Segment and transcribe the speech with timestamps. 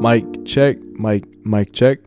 [0.00, 1.98] Mic check, mic, mic check.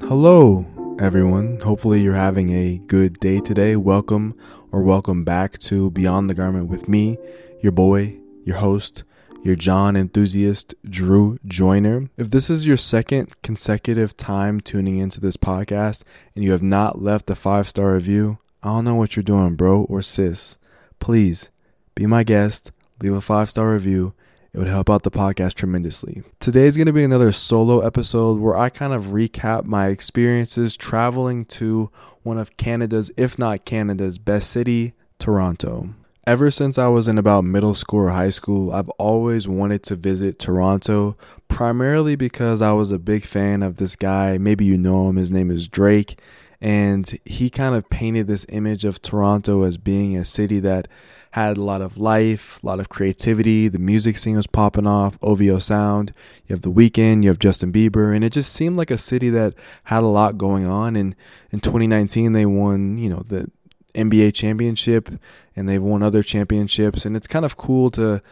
[0.00, 0.66] Hello,
[1.00, 1.58] everyone.
[1.60, 3.74] Hopefully, you're having a good day today.
[3.74, 4.34] Welcome
[4.70, 7.16] or welcome back to Beyond the Garment with me,
[7.62, 9.02] your boy, your host,
[9.42, 12.10] your John enthusiast, Drew Joyner.
[12.18, 16.02] If this is your second consecutive time tuning into this podcast
[16.34, 19.54] and you have not left a five star review, I don't know what you're doing,
[19.54, 20.58] bro or sis.
[20.98, 21.50] Please
[21.94, 24.12] be my guest, leave a five star review.
[24.52, 26.22] It would help out the podcast tremendously.
[26.40, 30.76] Today is going to be another solo episode where I kind of recap my experiences
[30.76, 31.90] traveling to
[32.22, 35.90] one of Canada's, if not Canada's, best city, Toronto.
[36.26, 39.96] Ever since I was in about middle school or high school, I've always wanted to
[39.96, 41.16] visit Toronto,
[41.48, 44.38] primarily because I was a big fan of this guy.
[44.38, 46.18] Maybe you know him, his name is Drake.
[46.60, 50.88] And he kind of painted this image of Toronto as being a city that
[51.32, 53.68] had a lot of life, a lot of creativity.
[53.68, 56.12] The music scene was popping off, OVO Sound.
[56.46, 59.30] You have The Weeknd, you have Justin Bieber, and it just seemed like a city
[59.30, 60.96] that had a lot going on.
[60.96, 61.14] And
[61.50, 63.50] in 2019, they won, you know, the
[63.94, 65.10] NBA championship
[65.54, 67.04] and they've won other championships.
[67.04, 68.22] And it's kind of cool to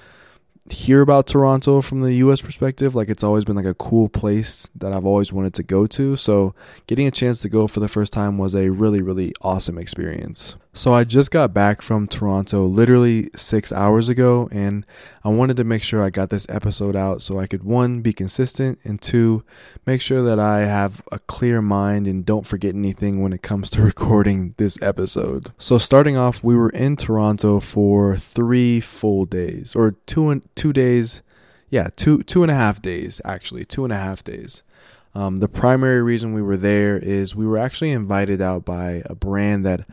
[0.70, 2.94] hear about Toronto from the US perspective.
[2.94, 6.16] Like it's always been like a cool place that I've always wanted to go to.
[6.16, 6.54] So
[6.86, 10.56] getting a chance to go for the first time was a really, really awesome experience.
[10.76, 14.84] So I just got back from Toronto literally six hours ago, and
[15.24, 18.12] I wanted to make sure I got this episode out so I could one, be
[18.12, 19.42] consistent, and two,
[19.86, 23.70] make sure that I have a clear mind and don't forget anything when it comes
[23.70, 25.50] to recording this episode.
[25.56, 30.74] So starting off, we were in Toronto for three full days, or two and two
[30.74, 31.22] days,
[31.70, 34.62] yeah, two two and a half days actually, two and a half days.
[35.14, 39.14] Um, the primary reason we were there is we were actually invited out by a
[39.14, 39.86] brand that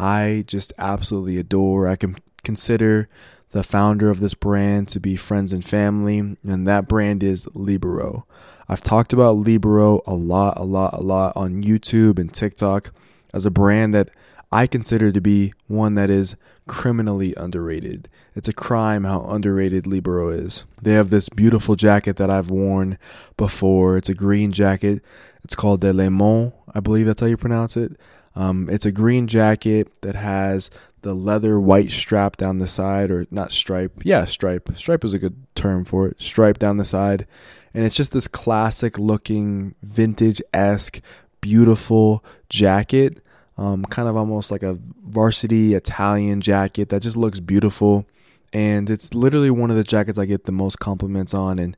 [0.00, 1.86] I just absolutely adore.
[1.86, 3.08] I can consider
[3.50, 8.26] the founder of this brand to be friends and family, and that brand is Libero.
[8.66, 12.94] I've talked about Libero a lot, a lot, a lot on YouTube and TikTok
[13.34, 14.08] as a brand that
[14.50, 16.34] I consider to be one that is
[16.66, 18.08] criminally underrated.
[18.34, 20.64] It's a crime how underrated Libero is.
[20.80, 22.96] They have this beautiful jacket that I've worn
[23.36, 23.98] before.
[23.98, 25.02] It's a green jacket.
[25.44, 28.00] It's called De Lemon, I believe that's how you pronounce it.
[28.34, 30.70] Um, it's a green jacket that has
[31.02, 34.00] the leather white strap down the side, or not stripe.
[34.04, 34.70] Yeah, stripe.
[34.76, 36.20] Stripe is a good term for it.
[36.20, 37.26] Stripe down the side.
[37.72, 41.00] And it's just this classic looking, vintage esque,
[41.40, 43.22] beautiful jacket.
[43.56, 48.06] Um, kind of almost like a varsity Italian jacket that just looks beautiful.
[48.52, 51.58] And it's literally one of the jackets I get the most compliments on.
[51.58, 51.76] And,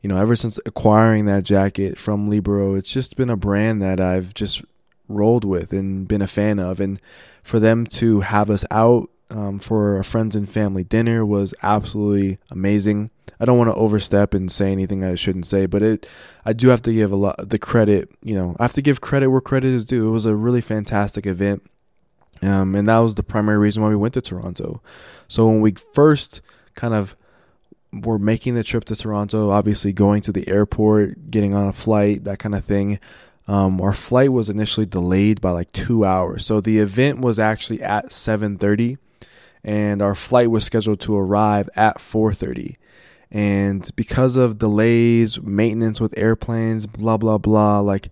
[0.00, 4.00] you know, ever since acquiring that jacket from Libero, it's just been a brand that
[4.00, 4.62] I've just
[5.12, 6.80] rolled with and been a fan of.
[6.80, 7.00] And
[7.42, 12.38] for them to have us out um, for a friends and family dinner was absolutely
[12.50, 13.10] amazing.
[13.40, 16.08] I don't want to overstep and say anything I shouldn't say, but it
[16.44, 18.10] I do have to give a lot the credit.
[18.22, 20.08] You know, I have to give credit where credit is due.
[20.08, 21.62] It was a really fantastic event,
[22.40, 24.80] um, and that was the primary reason why we went to Toronto.
[25.28, 26.40] So when we first
[26.74, 27.16] kind of
[27.92, 32.24] were making the trip to Toronto, obviously going to the airport, getting on a flight,
[32.24, 33.00] that kind of thing.
[33.52, 36.46] Um, our flight was initially delayed by like two hours.
[36.46, 38.96] So the event was actually at 7:30,
[39.62, 42.78] and our flight was scheduled to arrive at 4:30.
[43.30, 48.08] And because of delays, maintenance with airplanes, blah blah blah, like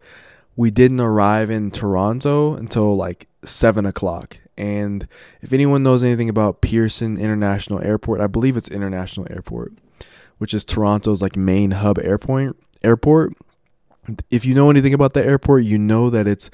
[0.56, 4.36] we didn't arrive in Toronto until like seven o'clock.
[4.58, 5.08] And
[5.40, 9.72] if anyone knows anything about Pearson International Airport, I believe it's International Airport,
[10.36, 12.58] which is Toronto's like main hub airport.
[12.84, 13.32] Airport
[14.30, 16.50] if you know anything about the airport, you know that it's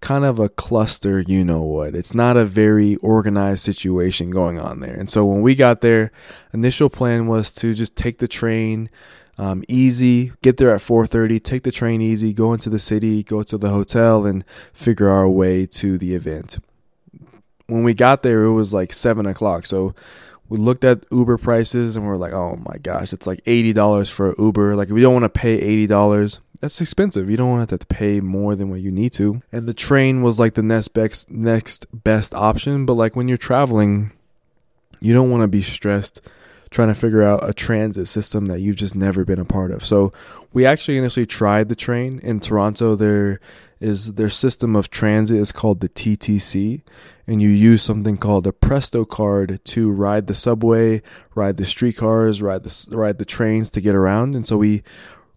[0.00, 1.94] kind of a cluster, you know what.
[1.94, 4.94] It's not a very organized situation going on there.
[4.94, 6.12] And so when we got there,
[6.52, 8.90] initial plan was to just take the train
[9.38, 13.42] um, easy, get there at 4:30, take the train easy, go into the city, go
[13.42, 16.58] to the hotel, and figure our way to the event.
[17.66, 19.66] When we got there, it was like seven o'clock.
[19.66, 19.94] So
[20.48, 23.72] we looked at Uber prices and we are like, oh my gosh, it's like eighty
[23.72, 24.76] dollars for Uber.
[24.76, 27.28] Like we don't want to pay eighty dollars that's expensive.
[27.28, 29.42] You don't want to have to pay more than what you need to.
[29.52, 33.36] And the train was like the next best next best option, but like when you're
[33.36, 34.12] traveling,
[34.98, 36.22] you don't want to be stressed
[36.70, 39.84] trying to figure out a transit system that you've just never been a part of.
[39.84, 40.10] So
[40.54, 42.96] we actually initially tried the train in Toronto.
[42.96, 43.40] There
[43.78, 46.80] is their system of transit is called the TTC,
[47.26, 51.02] and you use something called a Presto card to ride the subway,
[51.34, 54.34] ride the streetcars, ride the ride the trains to get around.
[54.34, 54.82] And so we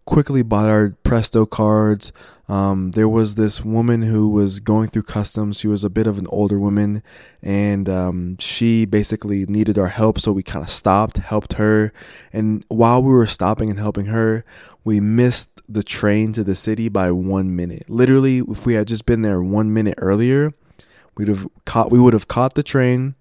[0.07, 2.11] quickly bought our Presto cards.
[2.49, 5.59] Um, there was this woman who was going through customs.
[5.59, 7.03] She was a bit of an older woman,
[7.43, 10.17] and um, she basically needed our help.
[10.17, 11.91] So we kind of stopped, helped her,
[12.31, 14.45] and while we were stopping and helping her,
[14.85, 17.89] we missed the train to the city by one minute.
[17.89, 20.53] Literally, if we had just been there one minute earlier,
[21.17, 21.91] we'd have caught.
[21.91, 23.15] We would have caught the train.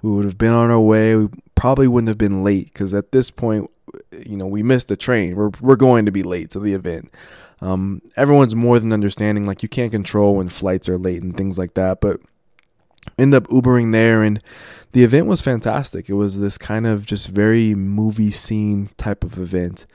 [0.00, 1.14] We would have been on our way.
[1.14, 3.70] We probably wouldn't have been late because at this point,
[4.26, 5.36] you know, we missed the train.
[5.36, 7.12] We're we're going to be late to the event.
[7.60, 9.46] Um, everyone's more than understanding.
[9.46, 12.00] Like you can't control when flights are late and things like that.
[12.00, 12.20] But
[13.18, 14.42] end up Ubering there, and
[14.92, 16.08] the event was fantastic.
[16.08, 19.86] It was this kind of just very movie scene type of event.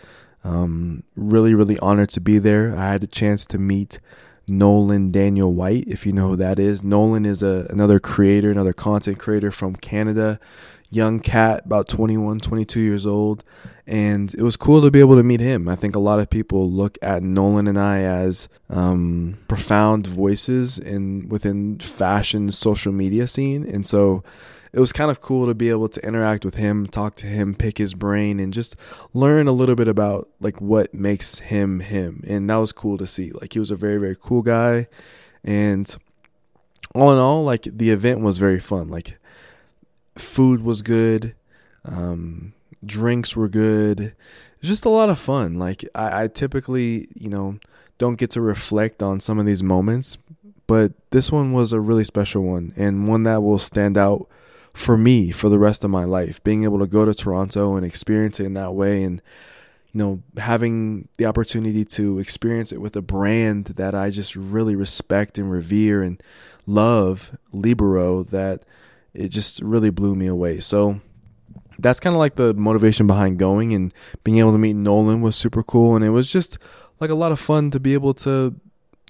[0.43, 2.77] Um, really, really honored to be there.
[2.77, 3.99] I had a chance to meet
[4.47, 6.83] Nolan Daniel White, if you know who that is.
[6.83, 10.39] Nolan is a another creator, another content creator from Canada
[10.91, 13.43] young cat, about 21, 22 years old.
[13.87, 15.67] And it was cool to be able to meet him.
[15.67, 20.79] I think a lot of people look at Nolan and I as um, profound voices
[20.79, 23.63] in within fashion social media scene.
[23.63, 24.23] And so
[24.73, 27.55] it was kind of cool to be able to interact with him, talk to him,
[27.55, 28.75] pick his brain, and just
[29.13, 32.23] learn a little bit about like what makes him him.
[32.27, 33.31] And that was cool to see.
[33.31, 34.87] Like he was a very, very cool guy.
[35.43, 35.95] And
[36.95, 38.89] all in all, like the event was very fun.
[38.89, 39.17] Like
[40.17, 41.35] food was good,
[41.83, 42.53] um,
[42.85, 44.15] drinks were good.
[44.59, 45.55] It's just a lot of fun.
[45.55, 47.59] Like I, I typically, you know,
[47.97, 50.17] don't get to reflect on some of these moments,
[50.67, 54.27] but this one was a really special one and one that will stand out
[54.73, 56.43] for me for the rest of my life.
[56.43, 59.21] Being able to go to Toronto and experience it in that way and
[59.93, 64.75] you know, having the opportunity to experience it with a brand that I just really
[64.75, 66.21] respect and revere and
[66.65, 68.63] love, Libero, that
[69.15, 70.59] it just really blew me away.
[70.59, 71.01] So
[71.79, 75.35] that's kind of like the motivation behind going and being able to meet Nolan was
[75.35, 75.95] super cool.
[75.95, 76.57] And it was just
[76.99, 78.55] like a lot of fun to be able to,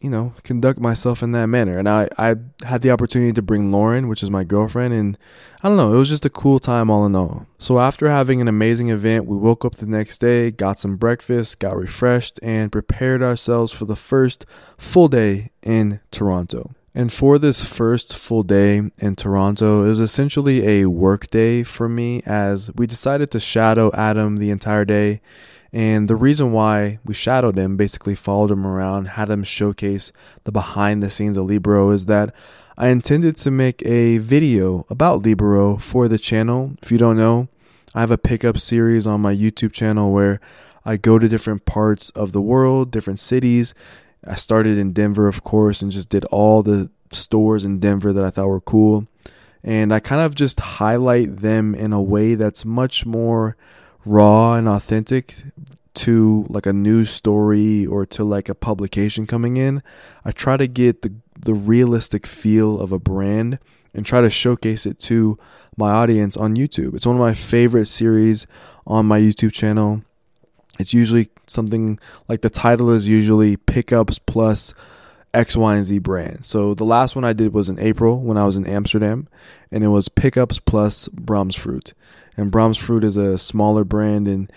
[0.02, 1.78] you know, conduct myself in that manner.
[1.78, 4.94] And I, I had the opportunity to bring Lauren, which is my girlfriend.
[4.94, 5.18] And
[5.62, 7.48] I don't know, it was just a cool time all in all.
[7.60, 11.60] So after having an amazing event, we woke up the next day, got some breakfast,
[11.60, 14.46] got refreshed, and prepared ourselves for the first
[14.78, 16.72] full day in Toronto.
[16.98, 21.90] And for this first full day in Toronto, it was essentially a work day for
[21.90, 25.20] me as we decided to shadow Adam the entire day.
[25.74, 30.14] And the reason why we shadowed him, basically followed him around, had him showcase
[30.46, 32.34] the behind the scenes of Libero, is that
[32.78, 36.78] I intended to make a video about Libero for the channel.
[36.82, 37.50] If you don't know,
[37.94, 40.40] I have a pickup series on my YouTube channel where
[40.86, 43.74] I go to different parts of the world, different cities,
[44.26, 48.24] I started in Denver, of course, and just did all the stores in Denver that
[48.24, 49.08] I thought were cool.
[49.64, 53.56] And I kind of just highlight them in a way that's much more
[54.06, 55.36] raw and authentic
[55.96, 59.82] to like a news story or to like a publication coming in.
[60.24, 63.60] I try to get the the realistic feel of a brand
[63.94, 65.38] and try to showcase it to
[65.78, 66.96] my audience on YouTube.
[66.96, 68.48] It's one of my favorite series
[68.88, 70.02] on my YouTube channel.
[70.80, 74.74] It's usually something like the title is usually pickups plus
[75.34, 76.46] X, Y, and Z brand.
[76.46, 79.28] So the last one I did was in April when I was in Amsterdam,
[79.72, 81.94] and it was pickups plus Bramsfruit.
[82.38, 84.50] And Bramsfruit is a smaller brand in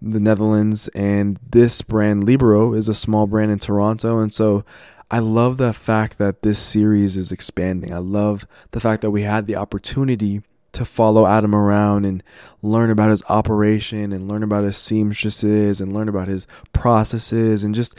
[0.00, 4.18] the Netherlands, and this brand Libero is a small brand in Toronto.
[4.18, 4.64] And so
[5.10, 7.92] I love the fact that this series is expanding.
[7.94, 10.42] I love the fact that we had the opportunity
[10.74, 12.22] to follow Adam around and
[12.62, 17.74] learn about his operation and learn about his seamstresses and learn about his processes and
[17.74, 17.96] just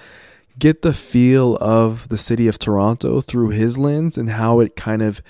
[0.57, 5.01] get the feel of the city of Toronto through his lens and how it kind
[5.01, 5.21] of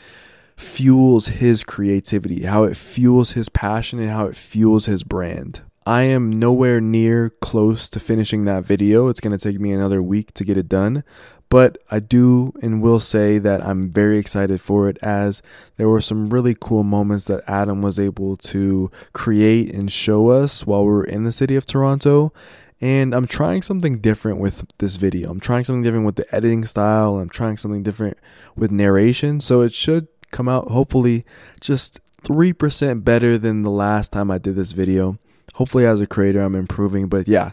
[0.57, 5.61] fuels his creativity, how it fuels his passion, and how it fuels his brand.
[5.87, 9.07] I am nowhere near close to finishing that video.
[9.07, 11.03] It's going to take me another week to get it done,
[11.49, 15.41] but I do and will say that I'm very excited for it as
[15.77, 20.65] there were some really cool moments that Adam was able to create and show us
[20.65, 22.33] while we were in the city of Toronto.
[22.81, 25.31] And I'm trying something different with this video.
[25.31, 27.19] I'm trying something different with the editing style.
[27.19, 28.17] I'm trying something different
[28.55, 29.39] with narration.
[29.39, 31.25] So it should come out hopefully
[31.61, 35.17] just 3% better than the last time I did this video.
[35.53, 37.07] Hopefully, as a creator, I'm improving.
[37.07, 37.51] But yeah,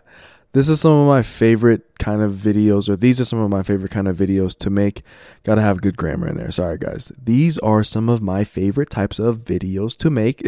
[0.52, 3.62] this is some of my favorite kind of videos, or these are some of my
[3.62, 5.02] favorite kind of videos to make.
[5.44, 6.50] Gotta have good grammar in there.
[6.50, 7.10] Sorry, guys.
[7.22, 10.42] These are some of my favorite types of videos to make,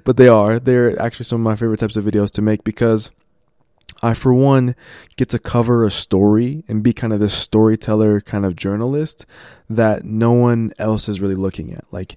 [0.04, 0.60] but they are.
[0.60, 3.10] They're actually some of my favorite types of videos to make because
[4.00, 4.76] I, for one,
[5.16, 9.26] get to cover a story and be kind of this storyteller kind of journalist
[9.68, 11.84] that no one else is really looking at.
[11.90, 12.16] Like,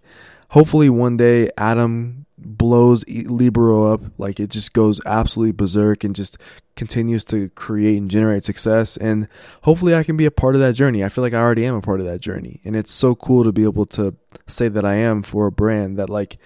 [0.50, 4.02] hopefully, one day Adam blows Libero up.
[4.18, 6.38] Like, it just goes absolutely berserk and just
[6.76, 8.98] continues to create and generate success.
[8.98, 9.28] And
[9.64, 11.04] hopefully, I can be a part of that journey.
[11.04, 12.60] I feel like I already am a part of that journey.
[12.64, 14.16] And it's so cool to be able to
[14.48, 16.38] say that I am for a brand that, like,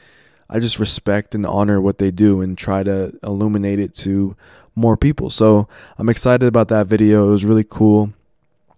[0.50, 4.36] I just respect and honor what they do and try to illuminate it to
[4.76, 5.30] more people.
[5.30, 5.68] So
[5.98, 7.28] I'm excited about that video.
[7.28, 8.14] It was really cool.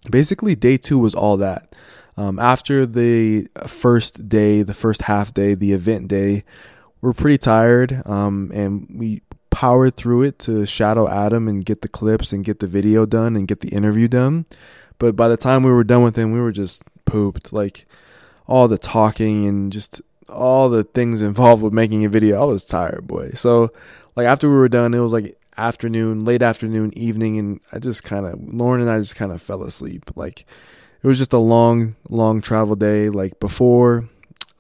[0.10, 1.76] Basically, day two was all that.
[2.18, 6.44] Um, after the first day, the first half day, the event day,
[7.02, 11.88] we're pretty tired um, and we powered through it to shadow Adam and get the
[11.88, 14.46] clips and get the video done and get the interview done.
[15.00, 17.52] But by the time we were done with him, we were just pooped.
[17.52, 17.86] Like
[18.48, 22.42] all the talking and just all the things involved with making a video.
[22.42, 23.32] I was tired, boy.
[23.34, 23.72] So
[24.16, 28.04] like after we were done, it was like afternoon, late afternoon, evening, and I just
[28.04, 30.12] kind of Lauren and I just kind of fell asleep.
[30.16, 30.46] Like
[31.02, 33.10] it was just a long, long travel day.
[33.10, 34.10] Like before,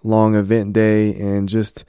[0.03, 1.83] long event day, and just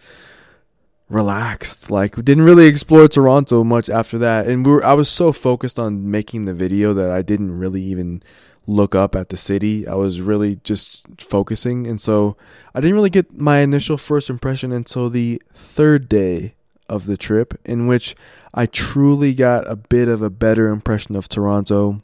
[1.11, 1.91] relaxed.
[1.91, 4.85] Like we didn't really explore Toronto much after that, and we were.
[4.85, 8.23] I was so focused on making the video that I didn't really even
[8.67, 9.87] look up at the city.
[9.87, 12.37] I was really just focusing, and so
[12.75, 16.55] I didn't really get my initial first impression until the third day
[16.89, 18.17] of the trip, in which
[18.55, 22.03] I truly got a bit of a better impression of Toronto.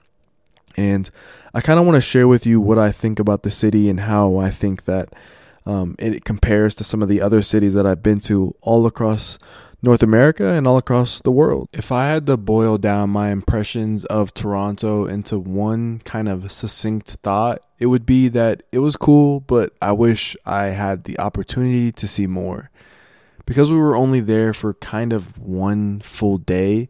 [0.77, 1.09] And
[1.55, 4.01] I kind of want to share with you what I think about the city and
[4.01, 5.09] how I think that
[5.67, 9.39] um, it compares to some of the other cities that I've been to all across
[9.83, 11.69] North America and all across the world.
[11.73, 17.11] If I had to boil down my impressions of Toronto into one kind of succinct
[17.23, 21.93] thought, it would be that it was cool, but I wish I had the opportunity
[21.93, 22.71] to see more
[23.45, 26.89] because we were only there for kind of one full day,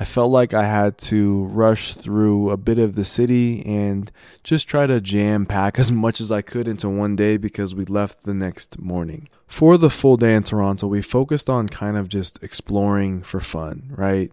[0.00, 4.12] I felt like I had to rush through a bit of the city and
[4.44, 7.84] just try to jam pack as much as I could into one day because we
[7.84, 9.28] left the next morning.
[9.48, 13.92] For the full day in Toronto, we focused on kind of just exploring for fun,
[13.96, 14.30] right?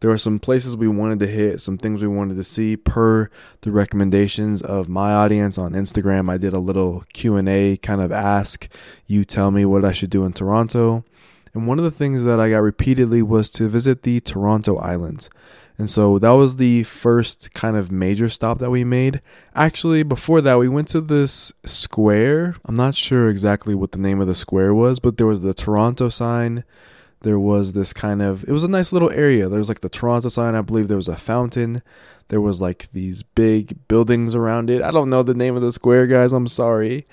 [0.00, 3.30] there were some places we wanted to hit, some things we wanted to see per
[3.62, 6.30] the recommendations of my audience on Instagram.
[6.30, 8.68] I did a little Q&A kind of ask,
[9.06, 11.04] you tell me what I should do in Toronto.
[11.56, 15.30] And one of the things that I got repeatedly was to visit the Toronto Islands.
[15.78, 19.22] And so that was the first kind of major stop that we made.
[19.54, 22.56] Actually, before that, we went to this square.
[22.66, 25.54] I'm not sure exactly what the name of the square was, but there was the
[25.54, 26.62] Toronto sign
[27.22, 29.88] there was this kind of it was a nice little area there was like the
[29.88, 31.82] toronto sign i believe there was a fountain
[32.28, 34.82] there was like these big buildings around it.
[34.82, 36.32] I don't know the name of the square guys.
[36.32, 37.06] I'm sorry.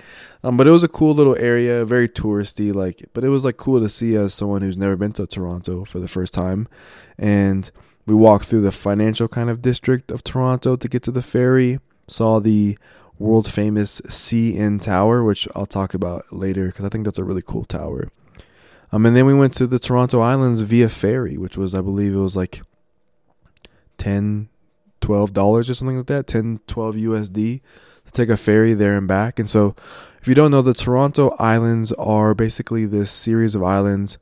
[0.43, 3.55] Um, but it was a cool little area very touristy like but it was like
[3.55, 6.67] cool to see as someone who's never been to toronto for the first time.
[7.17, 7.70] And
[8.05, 11.79] we walked through the financial kind of district of toronto to get to the ferry
[12.10, 12.77] saw the
[13.17, 17.41] world famous cn tower which i'll talk about later because i think that's a really
[17.41, 18.10] cool tower.
[18.93, 22.13] Um, and then we went to the Toronto Islands via ferry, which was, I believe,
[22.13, 22.62] it was like
[23.98, 24.50] 10
[25.03, 27.33] 12 dollars or something like that 10 12 usd
[28.05, 29.38] to take a ferry there and back.
[29.38, 29.75] And so
[30.22, 34.17] if you don't know the toronto islands are basically this series of islands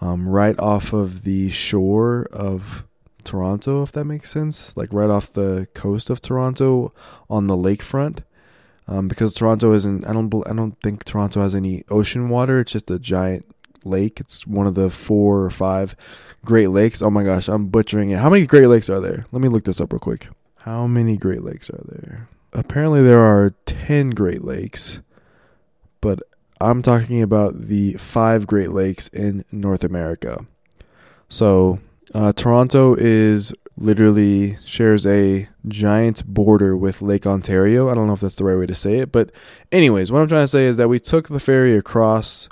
[0.00, 2.84] um, right off of the shore of
[3.22, 4.76] toronto if that makes sense.
[4.76, 6.92] Like right off the coast of toronto
[7.30, 8.24] on the lakefront.
[8.88, 12.58] Um, because toronto isn't i don't i don't think toronto has any ocean water.
[12.58, 13.53] It's just a giant
[13.86, 14.20] lake.
[14.20, 15.94] It's one of the four or five
[16.44, 17.02] Great Lakes.
[17.02, 18.18] Oh my gosh, I'm butchering it.
[18.18, 19.26] How many Great Lakes are there?
[19.32, 20.28] Let me look this up real quick.
[20.58, 22.28] How many Great Lakes are there?
[22.52, 25.00] Apparently, there are 10 Great Lakes,
[26.00, 26.20] but
[26.60, 30.46] I'm talking about the five Great Lakes in North America.
[31.28, 31.80] So,
[32.14, 37.90] uh, Toronto is literally shares a giant border with Lake Ontario.
[37.90, 39.30] I don't know if that's the right way to say it, but
[39.72, 42.48] anyways, what I'm trying to say is that we took the ferry across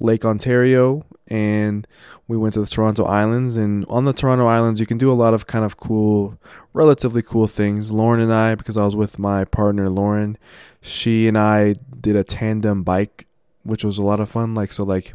[0.00, 1.86] Lake Ontario and
[2.26, 3.56] we went to the Toronto Islands.
[3.56, 6.38] And on the Toronto Islands, you can do a lot of kind of cool,
[6.72, 7.92] relatively cool things.
[7.92, 10.38] Lauren and I, because I was with my partner Lauren,
[10.80, 13.26] she and I did a tandem bike,
[13.62, 14.54] which was a lot of fun.
[14.54, 15.14] Like, so, like,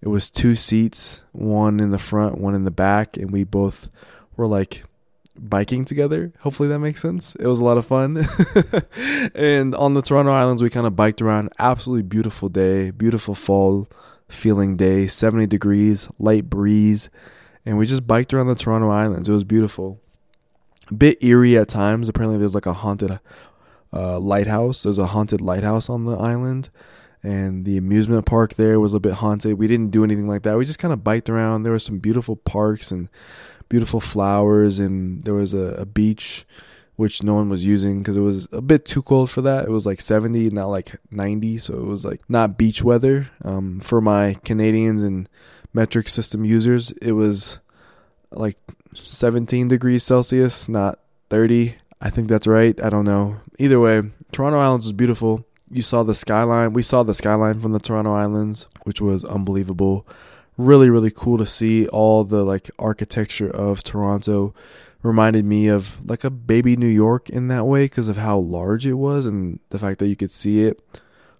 [0.00, 3.88] it was two seats, one in the front, one in the back, and we both
[4.36, 4.84] were like
[5.36, 6.32] biking together.
[6.40, 7.34] Hopefully that makes sense.
[7.36, 8.16] It was a lot of fun.
[9.34, 11.50] and on the Toronto Islands, we kind of biked around.
[11.58, 13.88] Absolutely beautiful day, beautiful fall
[14.28, 17.10] feeling day, 70 degrees, light breeze.
[17.64, 19.28] And we just biked around the Toronto Islands.
[19.28, 20.00] It was beautiful.
[20.90, 22.08] A bit eerie at times.
[22.08, 23.20] Apparently, there's like a haunted
[23.92, 24.82] uh, lighthouse.
[24.82, 26.70] There's a haunted lighthouse on the island.
[27.22, 29.56] and the amusement park there was a bit haunted.
[29.56, 30.58] We didn't do anything like that.
[30.58, 31.62] We just kind of biked around.
[31.62, 33.08] There were some beautiful parks and
[33.72, 36.44] beautiful flowers, and there was a, a beach
[36.96, 39.64] which no one was using because it was a bit too cold for that.
[39.64, 43.30] It was like 70, not like 90, so it was like not beach weather.
[43.42, 45.26] Um, for my Canadians and
[45.72, 47.60] metric system users, it was
[48.30, 48.58] like
[48.92, 50.98] 17 degrees Celsius, not
[51.30, 51.76] 30.
[52.02, 52.78] I think that's right.
[52.84, 53.40] I don't know.
[53.58, 54.02] Either way,
[54.32, 55.46] Toronto Islands was beautiful.
[55.70, 56.74] You saw the skyline.
[56.74, 60.06] We saw the skyline from the Toronto Islands, which was unbelievable.
[60.62, 64.54] Really, really cool to see all the like architecture of Toronto.
[65.02, 68.86] Reminded me of like a baby New York in that way because of how large
[68.86, 70.80] it was and the fact that you could see it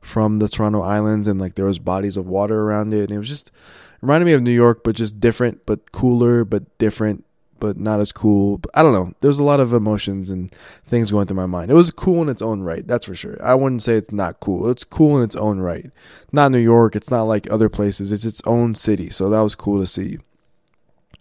[0.00, 3.18] from the Toronto Islands and like there was bodies of water around it and it
[3.18, 3.52] was just
[4.00, 7.24] reminded me of New York but just different but cooler but different
[7.62, 8.60] but not as cool.
[8.74, 9.12] I don't know.
[9.20, 10.52] There's a lot of emotions and
[10.84, 11.70] things going through my mind.
[11.70, 13.38] It was cool in its own right, that's for sure.
[13.40, 14.68] I wouldn't say it's not cool.
[14.68, 15.92] It's cool in its own right.
[16.32, 16.96] Not New York.
[16.96, 18.10] It's not like other places.
[18.10, 19.10] It's its own city.
[19.10, 20.18] So that was cool to see.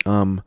[0.04, 0.42] Um,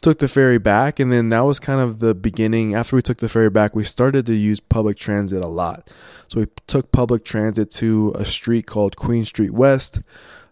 [0.00, 2.74] took the ferry back, and then that was kind of the beginning.
[2.74, 5.88] After we took the ferry back, we started to use public transit a lot.
[6.26, 10.00] So we took public transit to a street called Queen Street West.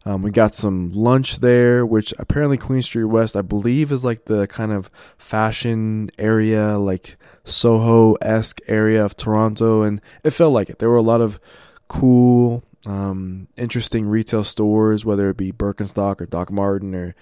[0.06, 4.26] Um, we got some lunch there, which apparently Queen Street West, I believe, is like
[4.26, 9.82] the kind of fashion area, like Soho esque area of Toronto.
[9.82, 10.78] And it felt like it.
[10.78, 11.40] There were a lot of
[11.88, 17.14] cool, um, interesting retail stores, whether it be Birkenstock or Doc Martin or,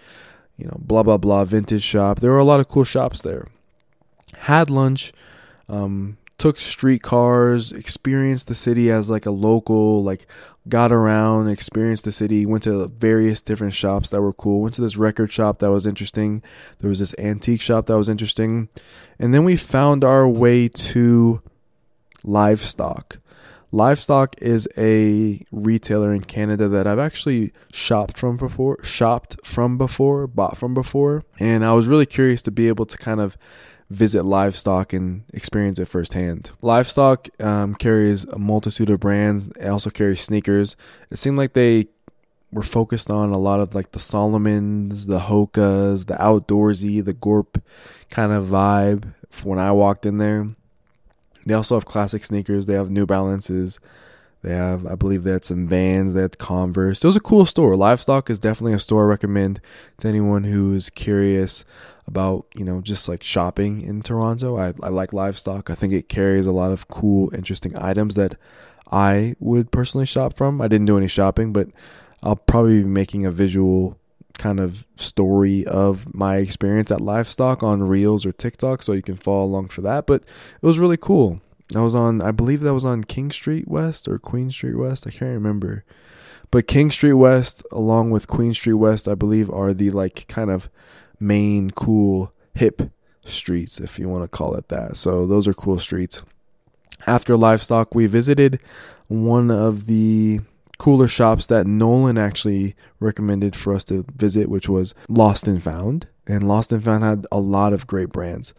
[0.56, 2.18] you know, blah, blah, blah, vintage shop.
[2.18, 3.46] There were a lot of cool shops there.
[4.38, 5.12] Had lunch.
[5.68, 10.26] Um, took streetcars, experienced the city as like a local, like
[10.68, 14.62] got around, experienced the city, went to various different shops that were cool.
[14.62, 16.42] Went to this record shop that was interesting.
[16.80, 18.68] There was this antique shop that was interesting.
[19.20, 21.40] And then we found our way to
[22.25, 23.20] Livestock.
[23.70, 30.26] Livestock is a retailer in Canada that I've actually shopped from before, shopped from before,
[30.26, 33.38] bought from before, and I was really curious to be able to kind of
[33.92, 36.50] visit livestock and experience it firsthand.
[36.62, 39.49] Livestock um, carries a multitude of brands.
[39.49, 40.76] It also carries sneakers.
[41.11, 41.88] It seemed like they
[42.50, 47.62] were focused on a lot of like the Salomons, the Hokas, the outdoorsy, the Gorp
[48.08, 49.12] kind of vibe
[49.44, 50.49] when I walked in there.
[51.44, 52.66] They also have classic sneakers.
[52.66, 53.78] They have New Balances.
[54.42, 56.14] They have, I believe, they had some Vans.
[56.14, 57.02] They had Converse.
[57.02, 57.76] It was a cool store.
[57.76, 59.61] Livestock is definitely a store I recommend
[59.99, 61.64] to anyone who is curious
[62.06, 64.58] about you know just like shopping in Toronto.
[64.58, 65.70] I, I like livestock.
[65.70, 68.36] I think it carries a lot of cool, interesting items that
[68.90, 70.60] I would personally shop from.
[70.60, 71.68] I didn't do any shopping, but
[72.22, 73.98] I'll probably be making a visual
[74.38, 79.16] kind of story of my experience at livestock on Reels or TikTok, so you can
[79.16, 80.06] follow along for that.
[80.06, 81.40] But it was really cool.
[81.74, 85.06] I was on, I believe that was on King Street West or Queen Street West.
[85.06, 85.84] I can't remember.
[86.50, 90.50] But King Street West, along with Queen Street West, I believe are the like kind
[90.50, 90.68] of
[91.22, 92.90] main cool hip
[93.24, 94.96] streets, if you want to call it that.
[94.96, 96.22] So those are cool streets.
[97.06, 98.61] After livestock, we visited
[99.08, 100.40] one of the
[100.78, 106.08] cooler shops that Nolan actually recommended for us to visit, which was Lost and Found.
[106.26, 108.54] And Lost and Found had a lot of great brands,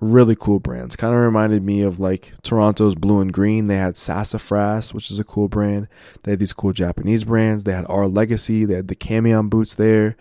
[0.00, 0.96] really cool brands.
[0.96, 3.66] Kind of reminded me of like Toronto's Blue in Green.
[3.66, 5.88] They had Sassafras, which is a cool brand.
[6.22, 7.64] They had these cool Japanese brands.
[7.64, 8.64] They had Our Legacy.
[8.64, 10.16] They had the Camion boots there.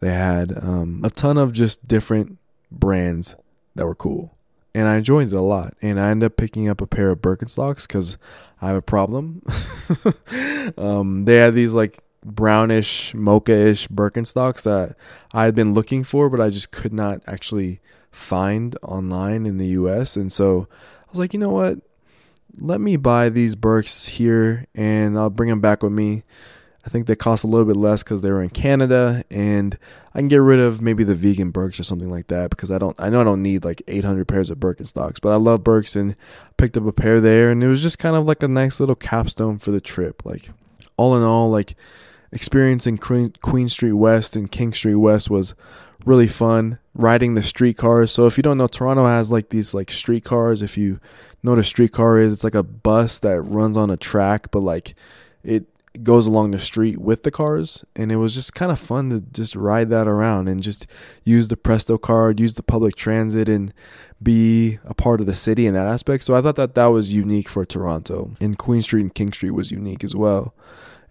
[0.00, 2.38] They had um, a ton of just different
[2.70, 3.34] brands
[3.74, 4.36] that were cool.
[4.74, 5.74] And I enjoyed it a lot.
[5.80, 8.18] And I ended up picking up a pair of Birkenstocks because
[8.60, 9.42] I have a problem.
[10.76, 14.96] um, they had these like brownish, mocha ish Birkenstocks that
[15.32, 17.80] I had been looking for, but I just could not actually
[18.10, 20.16] find online in the US.
[20.16, 20.68] And so
[21.06, 21.78] I was like, you know what?
[22.58, 26.24] Let me buy these Birks here and I'll bring them back with me.
[26.86, 29.76] I think they cost a little bit less because they were in Canada, and
[30.14, 32.78] I can get rid of maybe the vegan Birks or something like that because I
[32.78, 32.94] don't.
[32.98, 36.14] I know I don't need like 800 pairs of Birkenstocks, but I love Birks and
[36.56, 38.94] picked up a pair there, and it was just kind of like a nice little
[38.94, 40.24] capstone for the trip.
[40.24, 40.50] Like
[40.96, 41.74] all in all, like
[42.30, 45.54] experiencing Queen Street West and King Street West was
[46.04, 46.78] really fun.
[46.94, 48.12] Riding the streetcars.
[48.12, 50.62] So if you don't know, Toronto has like these like streetcars.
[50.62, 51.00] If you
[51.42, 54.60] know what a streetcar is, it's like a bus that runs on a track, but
[54.60, 54.94] like
[55.42, 55.66] it
[56.02, 59.20] goes along the street with the cars and it was just kind of fun to
[59.20, 60.86] just ride that around and just
[61.24, 63.72] use the presto card use the public transit and
[64.22, 66.24] be a part of the city in that aspect.
[66.24, 69.52] So i thought that that was unique for toronto and queen street and king street
[69.52, 70.54] was unique as well.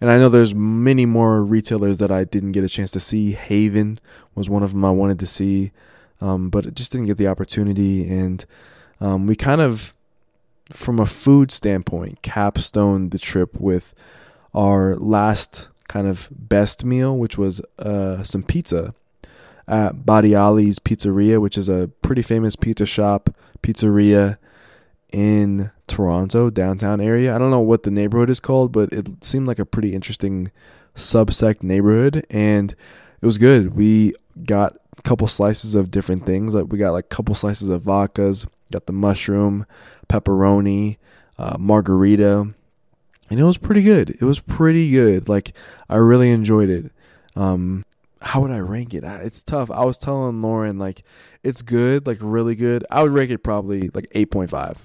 [0.00, 3.32] And i know there's many more retailers that i didn't get a chance to see.
[3.32, 3.98] Haven
[4.34, 5.72] was one of them i wanted to see
[6.20, 8.08] um, but it just didn't get the opportunity.
[8.08, 8.44] And
[9.00, 9.94] um, we kind of
[10.70, 13.94] from a food standpoint capstoned the trip with
[14.56, 18.94] our last kind of best meal, which was uh, some pizza
[19.68, 23.30] at Badiali's Pizzeria, which is a pretty famous pizza shop,
[23.62, 24.38] pizzeria
[25.12, 27.34] in Toronto, downtown area.
[27.34, 30.50] I don't know what the neighborhood is called, but it seemed like a pretty interesting
[30.94, 32.74] subsect neighborhood and
[33.20, 33.74] it was good.
[33.74, 34.14] We
[34.44, 36.54] got a couple slices of different things.
[36.54, 39.66] Like we got like a couple slices of vodkas, got the mushroom,
[40.08, 40.96] pepperoni,
[41.38, 42.54] uh, margarita,
[43.30, 44.10] and it was pretty good.
[44.10, 45.28] It was pretty good.
[45.28, 45.52] Like
[45.88, 46.92] I really enjoyed it.
[47.34, 47.84] Um,
[48.22, 49.04] how would I rank it?
[49.04, 49.70] It's tough.
[49.70, 51.02] I was telling Lauren like
[51.42, 52.84] it's good, like really good.
[52.90, 54.76] I would rank it probably like 8.5.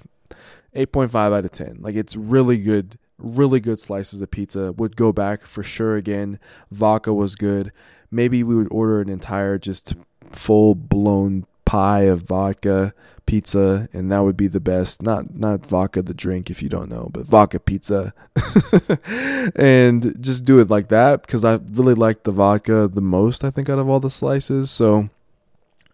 [0.74, 1.78] 8.5 out of 10.
[1.80, 4.72] Like it's really good, really good slices of pizza.
[4.72, 6.38] Would go back for sure again.
[6.70, 7.72] Vodka was good.
[8.10, 9.94] Maybe we would order an entire just
[10.30, 12.92] full blown pie of vodka
[13.24, 15.00] pizza and that would be the best.
[15.00, 18.12] Not not vodka the drink if you don't know but vodka pizza.
[19.56, 23.50] And just do it like that because i really like the vodka the most i
[23.50, 24.70] think out of all the slices.
[24.70, 25.08] So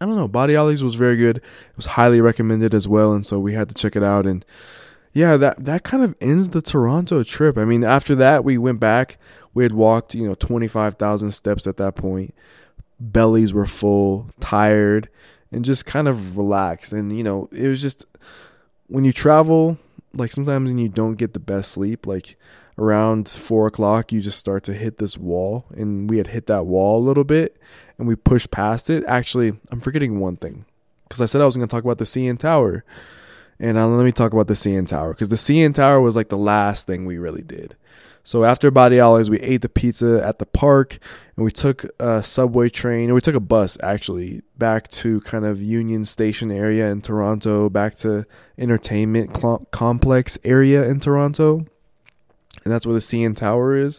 [0.01, 1.37] i don't know Badiali's was very good.
[1.37, 4.27] It was highly recommended as well and so we had to check it out.
[4.27, 4.45] And
[5.13, 7.57] yeah that that kind of ends the toronto trip.
[7.57, 9.17] I mean after that we went back.
[9.55, 12.35] We had walked you know 25000 steps at that point.
[12.99, 15.09] Bellies were full tired
[15.51, 16.93] and just kind of relaxed.
[16.93, 18.07] And you know, it was just
[18.87, 19.79] when you travel,
[20.15, 22.37] like sometimes when you don't get the best sleep, like
[22.79, 25.67] around four o'clock, you just start to hit this wall.
[25.71, 27.57] And we had hit that wall a little bit
[27.99, 29.05] and we pushed past it.
[29.07, 30.65] Actually, I'm forgetting one thing
[31.09, 32.85] because I said I was going to talk about the CN Tower.
[33.61, 36.29] And uh, let me talk about the CN Tower because the CN Tower was like
[36.29, 37.77] the last thing we really did.
[38.29, 40.99] So after Badiali's, we ate the pizza at the park,
[41.35, 45.63] and we took a subway train, we took a bus actually back to kind of
[45.63, 48.27] Union Station area in Toronto, back to
[48.59, 49.33] entertainment
[49.71, 51.65] complex area in Toronto,
[52.65, 53.99] and that's where the CN Tower is.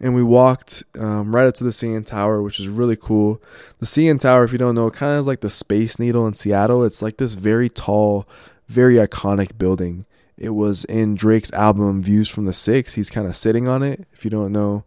[0.00, 3.42] And we walked um, right up to the CN Tower, which is really cool.
[3.78, 6.32] The CN Tower, if you don't know, kind of is like the Space Needle in
[6.32, 6.82] Seattle.
[6.82, 8.26] It's like this very tall,
[8.68, 10.06] very iconic building
[10.40, 12.94] it was in Drake's album Views from the Six.
[12.94, 14.08] He's kind of sitting on it.
[14.12, 14.84] If you don't know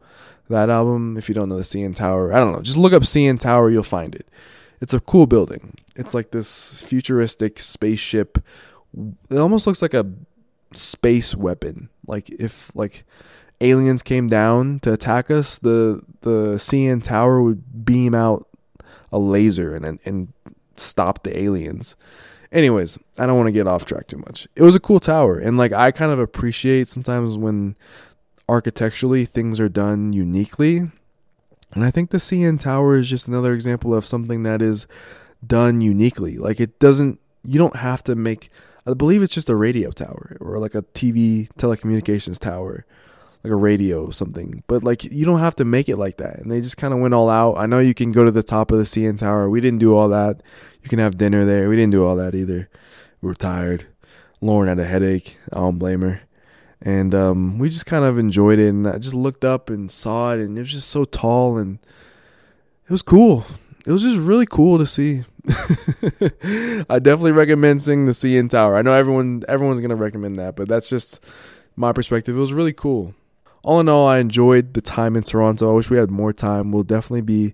[0.49, 2.61] that album, if you don't know the CN Tower, I don't know.
[2.61, 4.27] Just look up CN Tower, you'll find it.
[4.81, 5.75] It's a cool building.
[5.95, 8.39] It's like this futuristic spaceship.
[9.29, 10.11] It almost looks like a
[10.73, 11.89] space weapon.
[12.07, 13.05] Like if like
[13.61, 18.47] aliens came down to attack us, the the CN Tower would beam out
[19.11, 20.33] a laser and and
[20.75, 21.95] stop the aliens.
[22.53, 24.47] Anyways, I don't want to get off track too much.
[24.55, 27.75] It was a cool tower, and like I kind of appreciate sometimes when
[28.47, 30.89] architecturally things are done uniquely.
[31.73, 34.85] And I think the CN Tower is just another example of something that is
[35.45, 36.37] done uniquely.
[36.37, 38.49] Like it doesn't you don't have to make
[38.85, 42.85] I believe it's just a radio tower or like a TV telecommunications tower
[43.43, 44.63] like a radio or something.
[44.67, 46.39] But like you don't have to make it like that.
[46.39, 47.57] And they just kind of went all out.
[47.57, 49.49] I know you can go to the top of the CN Tower.
[49.49, 50.41] We didn't do all that.
[50.81, 51.69] You can have dinner there.
[51.69, 52.69] We didn't do all that either.
[53.21, 53.85] We were tired.
[54.41, 55.37] Lauren had a headache.
[55.51, 56.21] I don't blame her.
[56.81, 58.69] And um, we just kind of enjoyed it.
[58.69, 61.79] And I just looked up and saw it, and it was just so tall, and
[62.85, 63.45] it was cool.
[63.85, 65.23] It was just really cool to see.
[66.89, 68.75] I definitely recommend seeing the CN Tower.
[68.75, 71.23] I know everyone everyone's gonna recommend that, but that's just
[71.77, 72.35] my perspective.
[72.35, 73.13] It was really cool
[73.63, 75.71] all in all, I enjoyed the time in Toronto.
[75.71, 76.71] I wish we had more time.
[76.71, 77.53] We'll definitely be,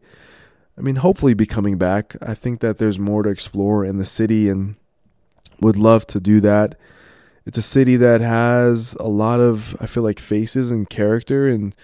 [0.78, 2.16] I mean, hopefully be coming back.
[2.22, 4.76] I think that there's more to explore in the city and
[5.62, 6.76] would love to do that.
[7.46, 11.76] It's a city that has a lot of, I feel like, faces and character and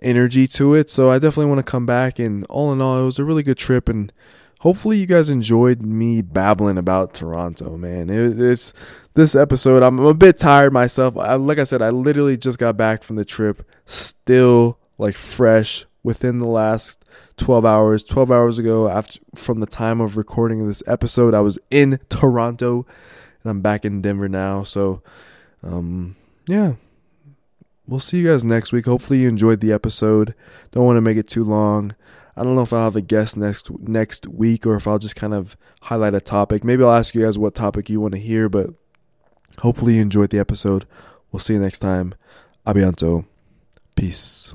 [0.00, 0.90] energy to it.
[0.90, 2.18] So I definitely want to come back.
[2.18, 3.88] And all in all, it was a really good trip.
[3.88, 4.12] And
[4.64, 8.08] hopefully you guys enjoyed me babbling about Toronto, man.
[8.08, 8.72] It, it's
[9.12, 9.82] this episode.
[9.82, 11.18] I'm a bit tired myself.
[11.18, 15.84] I, like I said, I literally just got back from the trip, still like fresh
[16.02, 17.04] within the last
[17.36, 18.04] 12 hours.
[18.04, 22.00] 12 hours ago, after from the time of recording of this episode, I was in
[22.08, 22.86] Toronto,
[23.42, 24.62] and I'm back in Denver now.
[24.62, 25.02] So,
[25.62, 26.74] um, yeah.
[27.86, 28.86] We'll see you guys next week.
[28.86, 30.34] Hopefully you enjoyed the episode.
[30.70, 31.94] Don't want to make it too long.
[32.36, 35.16] I don't know if I'll have a guest next next week or if I'll just
[35.16, 36.64] kind of highlight a topic.
[36.64, 38.70] Maybe I'll ask you guys what topic you want to hear, but
[39.60, 40.86] hopefully you enjoyed the episode.
[41.30, 42.14] We'll see you next time.
[42.66, 43.26] Abianto.
[43.94, 44.42] Peace.